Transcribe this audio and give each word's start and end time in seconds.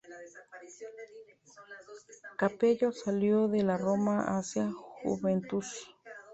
Capello 2.39 2.91
salió 2.91 3.47
de 3.47 3.61
la 3.61 3.77
Roma 3.77 4.35
hacia 4.35 4.63
la 4.63 4.71
Juventus. 4.73 5.95